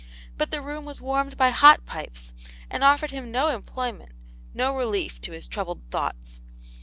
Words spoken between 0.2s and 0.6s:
But